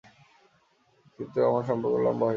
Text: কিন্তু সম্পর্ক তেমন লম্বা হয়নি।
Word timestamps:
কিন্তু 1.15 1.37
সম্পর্ক 1.69 1.93
তেমন 1.93 2.03
লম্বা 2.05 2.25
হয়নি। 2.25 2.29